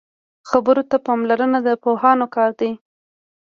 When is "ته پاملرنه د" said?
0.89-1.69